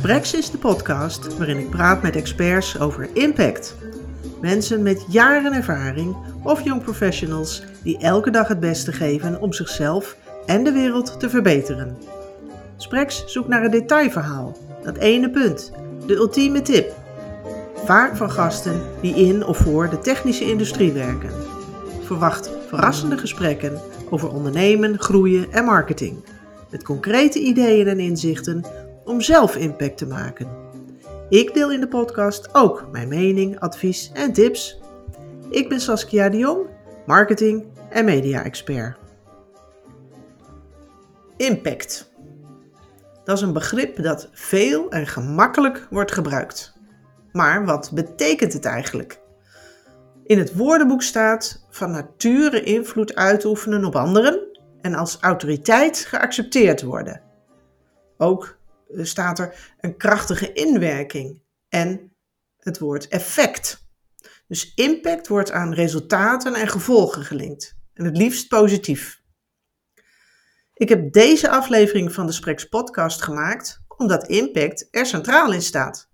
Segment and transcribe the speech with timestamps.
[0.00, 3.76] Sprex is de podcast waarin ik praat met experts over impact.
[4.40, 10.16] Mensen met jaren ervaring of jong professionals die elke dag het beste geven om zichzelf
[10.46, 11.96] en de wereld te verbeteren.
[12.76, 15.72] Sprex zoekt naar een detailverhaal, dat ene punt,
[16.06, 16.92] de ultieme tip.
[17.84, 21.30] Vaak van gasten die in of voor de technische industrie werken.
[22.02, 23.80] Verwacht verrassende gesprekken
[24.10, 26.24] over ondernemen, groeien en marketing.
[26.70, 28.64] Met concrete ideeën en inzichten
[29.04, 30.48] om zelf impact te maken.
[31.28, 34.80] Ik deel in de podcast ook mijn mening, advies en tips.
[35.50, 36.66] Ik ben Saskia de Jong,
[37.06, 38.96] marketing en media-expert.
[41.36, 42.12] Impact.
[43.24, 46.78] Dat is een begrip dat veel en gemakkelijk wordt gebruikt.
[47.32, 49.20] Maar wat betekent het eigenlijk?
[50.24, 57.20] In het woordenboek staat van nature invloed uitoefenen op anderen en als autoriteit geaccepteerd worden.
[58.16, 58.58] Ook
[58.94, 62.12] staat er een krachtige inwerking en
[62.56, 63.88] het woord effect.
[64.46, 67.78] Dus impact wordt aan resultaten en gevolgen gelinkt.
[67.94, 69.22] En het liefst positief.
[70.74, 76.08] Ik heb deze aflevering van de Spreks podcast gemaakt omdat impact er centraal in staat.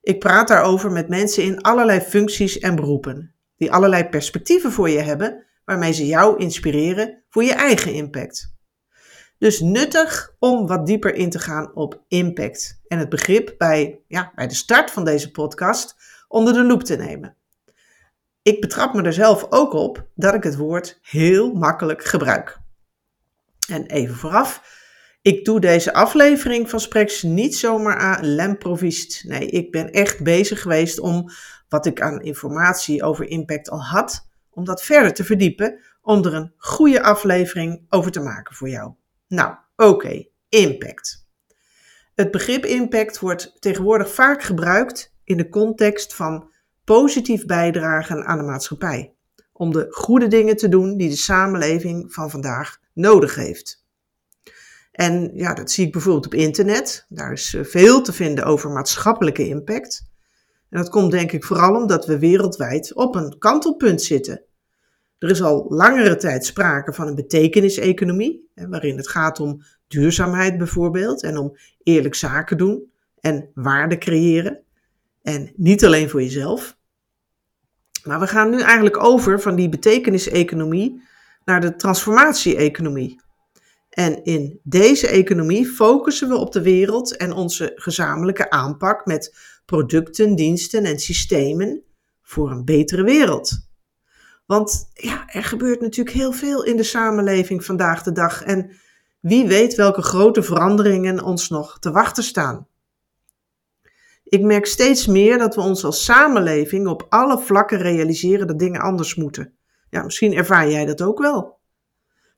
[0.00, 4.98] Ik praat daarover met mensen in allerlei functies en beroepen, die allerlei perspectieven voor je
[4.98, 8.54] hebben, waarmee ze jou inspireren voor je eigen impact.
[9.44, 14.32] Dus nuttig om wat dieper in te gaan op impact en het begrip bij, ja,
[14.34, 15.96] bij de start van deze podcast
[16.28, 17.36] onder de loep te nemen.
[18.42, 22.58] Ik betrap me er zelf ook op dat ik het woord heel makkelijk gebruik.
[23.68, 24.62] En even vooraf,
[25.22, 29.24] ik doe deze aflevering van Spreks niet zomaar aan lemprovist.
[29.24, 31.30] Nee, ik ben echt bezig geweest om
[31.68, 36.34] wat ik aan informatie over impact al had, om dat verder te verdiepen, om er
[36.34, 38.94] een goede aflevering over te maken voor jou.
[39.28, 41.26] Nou, oké, impact.
[42.14, 46.52] Het begrip impact wordt tegenwoordig vaak gebruikt in de context van
[46.84, 49.14] positief bijdragen aan de maatschappij.
[49.52, 53.84] Om de goede dingen te doen die de samenleving van vandaag nodig heeft.
[54.92, 57.06] En ja, dat zie ik bijvoorbeeld op internet.
[57.08, 60.06] Daar is eh, veel te vinden over maatschappelijke impact.
[60.70, 64.44] En dat komt denk ik vooral omdat we wereldwijd op een kantelpunt zitten.
[65.24, 71.22] Er is al langere tijd sprake van een betekeniseconomie, waarin het gaat om duurzaamheid bijvoorbeeld
[71.22, 74.62] en om eerlijk zaken doen en waarde creëren.
[75.22, 76.76] En niet alleen voor jezelf.
[78.02, 81.02] Maar we gaan nu eigenlijk over van die betekeniseconomie
[81.44, 83.20] naar de transformatie-economie.
[83.90, 90.34] En in deze economie focussen we op de wereld en onze gezamenlijke aanpak met producten,
[90.34, 91.82] diensten en systemen
[92.22, 93.72] voor een betere wereld.
[94.46, 98.42] Want ja, er gebeurt natuurlijk heel veel in de samenleving vandaag de dag.
[98.42, 98.70] En
[99.20, 102.66] wie weet welke grote veranderingen ons nog te wachten staan.
[104.24, 108.80] Ik merk steeds meer dat we ons als samenleving op alle vlakken realiseren dat dingen
[108.80, 109.52] anders moeten.
[109.90, 111.58] Ja, misschien ervaar jij dat ook wel.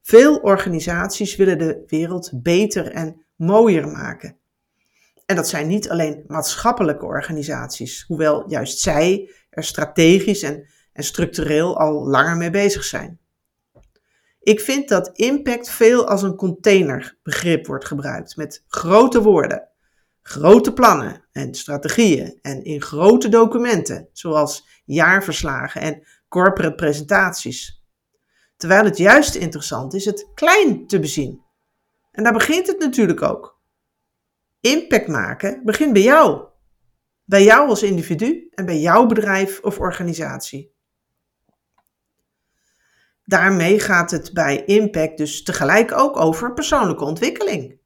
[0.03, 4.37] Veel organisaties willen de wereld beter en mooier maken.
[5.27, 11.79] En dat zijn niet alleen maatschappelijke organisaties, hoewel juist zij er strategisch en en structureel
[11.79, 13.21] al langer mee bezig zijn.
[14.41, 19.69] Ik vind dat impact veel als een containerbegrip wordt gebruikt, met grote woorden,
[20.23, 27.85] grote plannen en strategieën en in grote documenten, zoals jaarverslagen en corporate presentaties.
[28.57, 31.43] Terwijl het juist interessant is het klein te bezien.
[32.13, 33.61] En daar begint het natuurlijk ook.
[34.61, 36.45] Impact maken begint bij jou.
[37.25, 40.76] Bij jou als individu en bij jouw bedrijf of organisatie.
[43.29, 47.79] Daarmee gaat het bij impact dus tegelijk ook over persoonlijke ontwikkeling.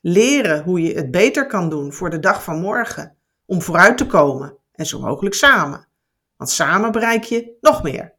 [0.00, 4.06] Leren hoe je het beter kan doen voor de dag van morgen, om vooruit te
[4.06, 5.88] komen en zo mogelijk samen.
[6.36, 8.14] Want samen bereik je nog meer.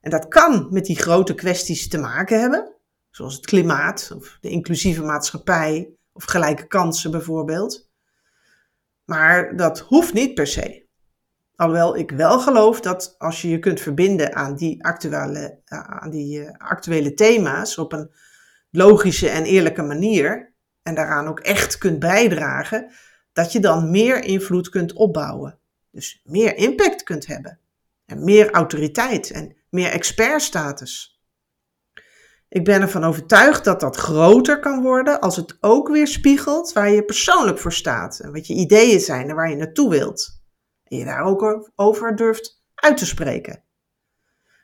[0.00, 2.74] En dat kan met die grote kwesties te maken hebben,
[3.10, 7.90] zoals het klimaat of de inclusieve maatschappij of gelijke kansen bijvoorbeeld.
[9.04, 10.85] Maar dat hoeft niet per se.
[11.56, 16.10] Alhoewel ik wel geloof dat als je je kunt verbinden aan die actuele, eh, aan
[16.10, 18.10] die uh, actuele thema's op een
[18.70, 22.92] logische en eerlijke manier en daaraan ook echt kunt bijdragen,
[23.32, 25.58] dat je dan meer invloed kunt opbouwen.
[25.90, 27.58] Dus meer impact kunt hebben.
[28.06, 31.20] En meer autoriteit en meer expertstatus.
[32.48, 36.90] Ik ben ervan overtuigd dat dat groter kan worden als het ook weer spiegelt waar
[36.90, 40.35] je persoonlijk voor staat en wat je ideeën zijn en waar je naartoe wilt
[40.88, 43.64] en je daar ook over durft uit te spreken.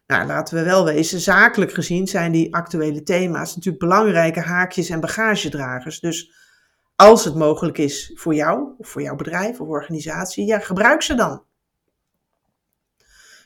[0.06, 5.00] Nou, laten we wel wezen, zakelijk gezien zijn die actuele thema's natuurlijk belangrijke haakjes en
[5.00, 6.00] bagagedragers.
[6.00, 6.32] Dus
[6.96, 11.14] als het mogelijk is voor jou, of voor jouw bedrijf of organisatie, ja, gebruik ze
[11.14, 11.44] dan.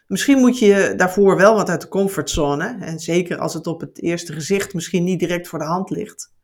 [0.06, 2.76] Misschien moet je daarvoor wel wat uit de comfortzone.
[2.80, 6.34] En zeker als het op het eerste gezicht misschien niet direct voor de hand ligt.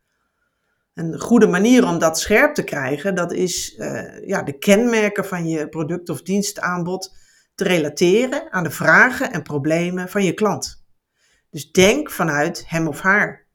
[0.95, 5.49] Een goede manier om dat scherp te krijgen, dat is uh, ja, de kenmerken van
[5.49, 7.15] je product of dienstaanbod
[7.55, 10.85] te relateren aan de vragen en problemen van je klant.
[11.51, 13.47] Dus denk vanuit hem of haar.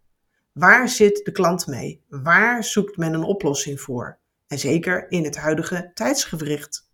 [0.52, 2.04] Waar zit de klant mee?
[2.10, 4.20] Waar zoekt men een oplossing voor?
[4.48, 6.90] En zeker in het huidige tijdsgewricht.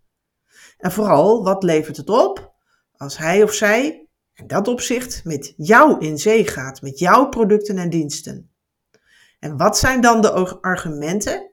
[0.78, 2.54] En vooral, wat levert het op
[2.98, 7.78] als hij of zij in dat opzicht met jou in zee gaat, met jouw producten
[7.78, 8.53] en diensten?
[9.44, 10.32] En wat zijn dan de
[10.62, 11.52] argumenten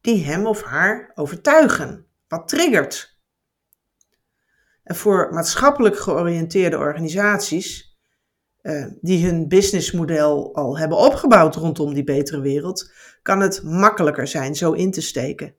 [0.00, 2.06] die hem of haar overtuigen?
[2.28, 3.18] Wat triggert?
[4.82, 7.98] En voor maatschappelijk georiënteerde organisaties
[8.62, 12.92] uh, die hun businessmodel al hebben opgebouwd rondom die betere wereld,
[13.22, 15.54] kan het makkelijker zijn zo in te steken.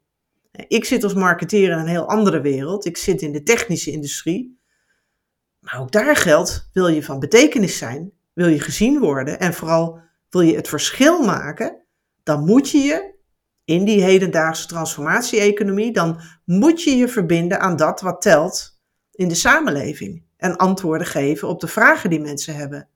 [0.51, 2.85] Ik zit als marketeer in een heel andere wereld.
[2.85, 4.59] Ik zit in de technische industrie.
[5.59, 10.03] Maar ook daar geldt, wil je van betekenis zijn, wil je gezien worden en vooral
[10.35, 11.85] wil je het verschil maken,
[12.23, 13.13] dan moet je je
[13.65, 19.35] in die hedendaagse transformatie-economie, dan moet je je verbinden aan dat wat telt in de
[19.35, 22.89] samenleving en antwoorden geven op de vragen die mensen hebben.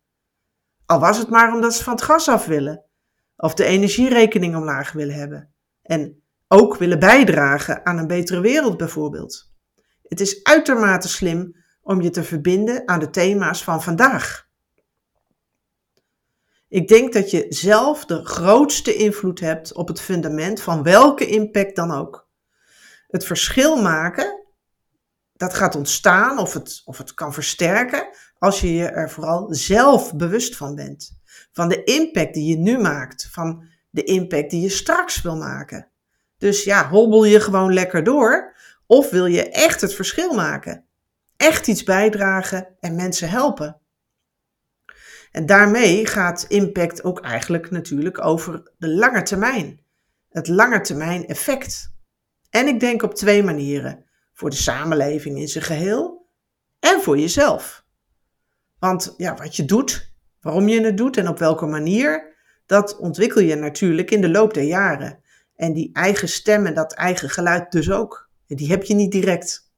[0.86, 2.84] Al was het maar omdat ze van het gas af willen
[3.36, 9.52] of de energierekening omlaag willen hebben en ook willen bijdragen aan een betere wereld bijvoorbeeld.
[10.04, 14.49] Het is uitermate slim om je te verbinden aan de thema's van vandaag.
[16.70, 21.76] Ik denk dat je zelf de grootste invloed hebt op het fundament van welke impact
[21.76, 22.28] dan ook.
[23.08, 24.46] Het verschil maken,
[25.34, 30.16] dat gaat ontstaan of het, of het kan versterken als je je er vooral zelf
[30.16, 31.20] bewust van bent.
[31.52, 35.92] Van de impact die je nu maakt, van de impact die je straks wil maken.
[36.38, 38.56] Dus ja, hobbel je gewoon lekker door
[38.86, 40.86] of wil je echt het verschil maken?
[41.38, 43.82] Echt iets bijdragen en mensen helpen?
[45.32, 49.80] En daarmee gaat impact ook eigenlijk natuurlijk over de lange termijn.
[50.30, 51.94] Het lange termijn effect.
[52.50, 54.06] En ik denk op twee manieren.
[54.34, 56.28] Voor de samenleving in zijn geheel
[56.80, 57.86] en voor jezelf.
[58.80, 62.36] Want ja, wat je doet, waarom je het doet en op welke manier,
[62.66, 65.24] dat ontwikkel je natuurlijk in de loop der jaren.
[65.56, 68.30] En die eigen stem en dat eigen geluid dus ook.
[68.48, 69.72] Die heb je niet direct.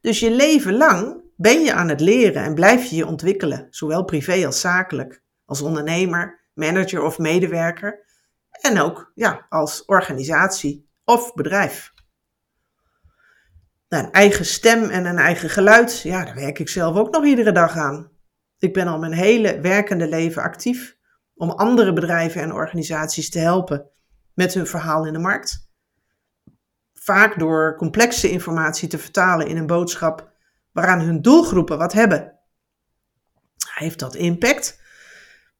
[0.00, 4.04] Dus je leven lang ben je aan het leren en blijf je je ontwikkelen, zowel
[4.04, 8.04] privé als zakelijk, als ondernemer, manager of medewerker
[8.50, 11.92] en ook ja, als organisatie of bedrijf.
[13.88, 17.52] Een eigen stem en een eigen geluid, ja, daar werk ik zelf ook nog iedere
[17.52, 18.10] dag aan.
[18.58, 20.96] Ik ben al mijn hele werkende leven actief
[21.34, 23.90] om andere bedrijven en organisaties te helpen
[24.34, 25.70] met hun verhaal in de markt.
[26.92, 30.31] Vaak door complexe informatie te vertalen in een boodschap
[30.72, 32.38] waaraan hun doelgroepen wat hebben.
[33.74, 34.80] Heeft dat impact?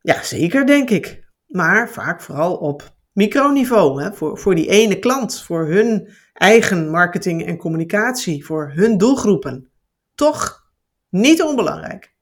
[0.00, 1.24] Ja, zeker denk ik.
[1.46, 4.02] Maar vaak vooral op microniveau.
[4.02, 4.12] Hè?
[4.12, 9.70] Voor, voor die ene klant, voor hun eigen marketing en communicatie, voor hun doelgroepen.
[10.14, 10.72] Toch
[11.08, 12.14] niet onbelangrijk.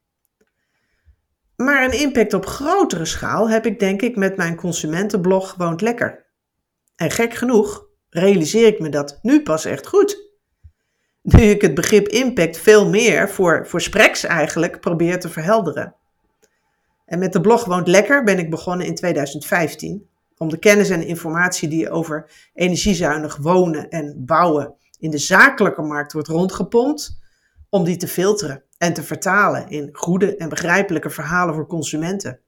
[1.57, 6.27] Maar een impact op grotere schaal heb ik denk ik met mijn consumentenblog Woont Lekker.
[6.97, 10.30] En gek genoeg realiseer ik me dat nu pas echt goed
[11.23, 15.95] nu ik het begrip impact veel meer voor, voor spreks eigenlijk probeer te verhelderen.
[17.07, 21.07] En met de blog Woont Lekker ben ik begonnen in 2015 om de kennis en
[21.07, 27.19] informatie die over energiezuinig wonen en bouwen in de zakelijke markt wordt rondgepompt,
[27.69, 32.41] om die te filteren en te vertalen in goede en begrijpelijke verhalen voor consumenten.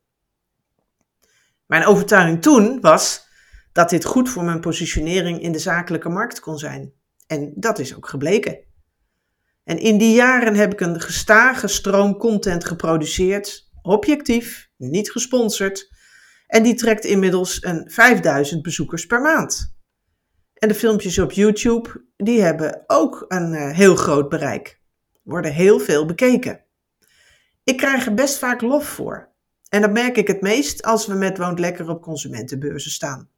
[1.67, 3.29] Mijn overtuiging toen was
[3.73, 6.93] dat dit goed voor mijn positionering in de zakelijke markt kon zijn.
[7.27, 8.59] En dat is ook gebleken.
[9.65, 15.91] En in die jaren heb ik een gestage stroom content geproduceerd, objectief, niet gesponsord.
[16.47, 19.77] En die trekt inmiddels een 5000 bezoekers per maand.
[20.55, 24.81] En de filmpjes op YouTube, die hebben ook een uh, heel groot bereik.
[25.23, 26.65] Worden heel veel bekeken.
[27.65, 29.33] Ik krijg er best vaak lof voor.
[29.69, 33.31] En dat merk ik het meest als we met Woont Lekker op consumentenbeurzen staan.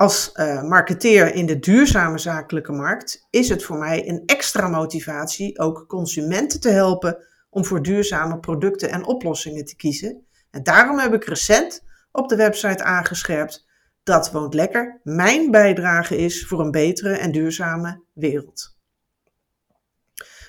[0.00, 5.58] Als uh, marketeer in de duurzame zakelijke markt is het voor mij een extra motivatie
[5.58, 10.26] ook consumenten te helpen om voor duurzame producten en oplossingen te kiezen.
[10.50, 13.66] En daarom heb ik recent op de website aangescherpt
[14.02, 18.76] dat Woont Lekker mijn bijdrage is voor een betere en duurzame wereld.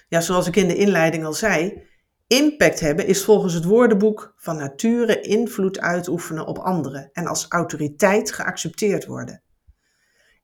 [0.07, 1.87] Ja, zoals ik in de inleiding al zei,
[2.31, 8.31] Impact hebben is volgens het woordenboek van nature invloed uitoefenen op anderen en als autoriteit
[8.31, 9.43] geaccepteerd worden.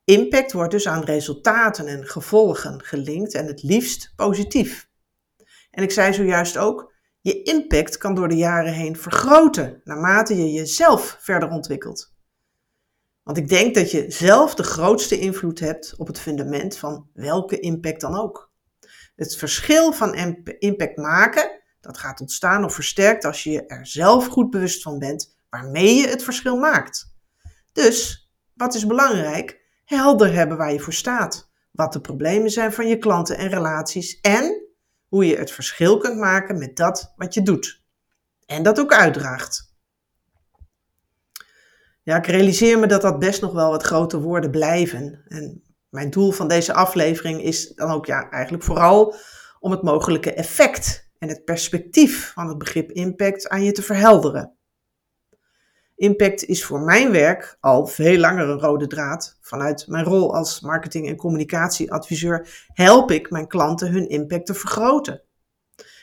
[0.04, 4.88] Impact wordt dus aan resultaten en gevolgen gelinkt en het liefst positief.
[5.70, 10.52] En ik zei zojuist ook, je impact kan door de jaren heen vergroten naarmate je
[10.52, 12.14] jezelf verder ontwikkelt.
[13.22, 17.60] Want ik denk dat je zelf de grootste invloed hebt op het fundament van welke
[17.60, 18.50] impact dan ook.
[19.16, 20.14] Het verschil van
[20.58, 25.36] impact maken, dat gaat ontstaan of versterkt als je er zelf goed bewust van bent
[25.50, 27.14] waarmee je het verschil maakt.
[27.72, 29.60] Dus, wat is belangrijk?
[29.84, 31.50] Helder hebben waar je voor staat.
[31.70, 34.66] Wat de problemen zijn van je klanten en relaties en
[35.06, 37.82] hoe je het verschil kunt maken met dat wat je doet.
[38.46, 39.76] En dat ook uitdraagt.
[42.02, 45.24] Ja, ik realiseer me dat dat best nog wel wat grote woorden blijven.
[45.28, 49.14] En mijn doel van deze aflevering is dan ook ja, eigenlijk vooral
[49.60, 54.52] om het mogelijke effect en het perspectief van het begrip impact aan je te verhelderen.
[55.96, 59.38] Impact is voor mijn werk al veel langer een rode draad.
[59.40, 65.22] Vanuit mijn rol als marketing- en communicatieadviseur help ik mijn klanten hun impact te vergroten.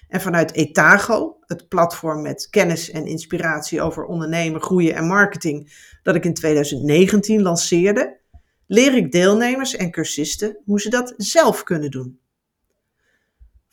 [0.08, 6.16] En vanuit Etago, het platform met kennis en inspiratie over ondernemen, groeien en marketing, dat
[6.16, 8.20] ik in 2019 lanceerde,
[8.68, 12.20] leer ik deelnemers en cursisten hoe ze dat zelf kunnen doen.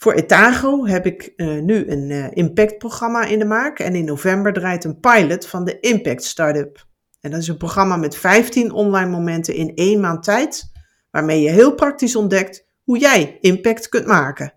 [0.03, 4.53] Voor Etago heb ik uh, nu een uh, impactprogramma in de maak en in november
[4.53, 6.87] draait een pilot van de Impact Startup.
[7.21, 10.73] En dat is een programma met 15 online momenten in één maand tijd,
[11.11, 14.55] waarmee je heel praktisch ontdekt hoe jij impact kunt maken.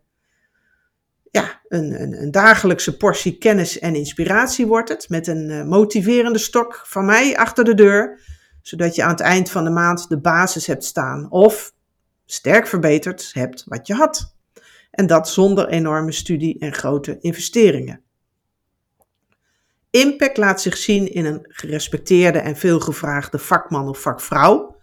[1.31, 6.39] Ja, een, een, een dagelijkse portie kennis en inspiratie wordt het, met een uh, motiverende
[6.39, 8.19] stok van mij achter de deur,
[8.61, 11.73] zodat je aan het eind van de maand de basis hebt staan of
[12.25, 14.34] sterk verbeterd hebt wat je had.
[14.95, 18.01] En dat zonder enorme studie en grote investeringen.
[19.89, 24.81] Impact laat zich zien in een gerespecteerde en veelgevraagde vakman of vakvrouw,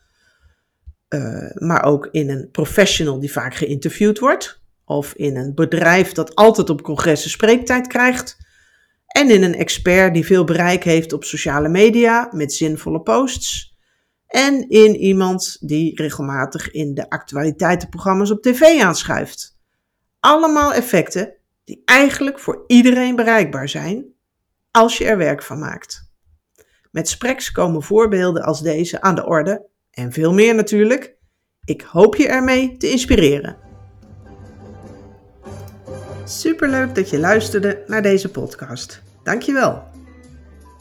[1.09, 6.35] uh, maar ook in een professional die vaak geïnterviewd wordt, of in een bedrijf dat
[6.35, 8.37] altijd op congressen spreektijd krijgt,
[9.07, 13.76] en in een expert die veel bereik heeft op sociale media met zinvolle posts,
[14.26, 19.61] en in iemand die regelmatig in de actualiteitenprogramma's op tv aanschuift.
[20.25, 24.05] Allemaal effecten die eigenlijk voor iedereen bereikbaar zijn
[24.71, 26.11] als je er werk van maakt.
[26.91, 31.17] Met Spreks komen voorbeelden als deze aan de orde en veel meer natuurlijk.
[31.64, 33.57] Ik hoop je ermee te inspireren.
[36.25, 39.02] Superleuk dat je luisterde naar deze podcast.
[39.23, 39.83] Dankjewel.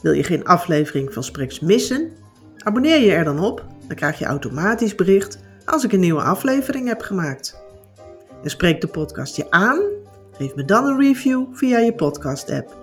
[0.02, 2.12] Wil je geen aflevering van Spreks missen?
[2.58, 6.88] Abonneer je er dan op, dan krijg je automatisch bericht als ik een nieuwe aflevering
[6.88, 7.61] heb gemaakt
[8.42, 9.80] en spreekt de podcast je aan?
[10.32, 12.76] Geef me dan een review via je podcast-app.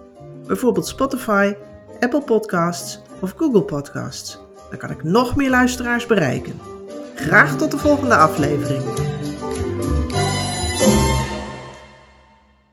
[0.47, 1.53] Bijvoorbeeld Spotify,
[1.99, 4.39] Apple Podcasts of Google Podcasts.
[4.69, 6.59] Dan kan ik nog meer luisteraars bereiken.
[7.15, 8.83] Graag tot de volgende aflevering.